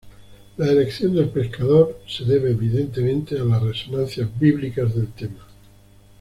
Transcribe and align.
La 0.57 0.65
elección 0.67 1.13
del 1.15 1.29
pescador 1.29 1.99
se 2.07 2.23
debe 2.25 2.49
evidentemente, 2.49 3.39
a 3.39 3.43
las 3.43 3.61
resonancias 3.61 4.27
bíblicas 4.39 4.95
del 4.95 5.09
tema. 5.11 5.45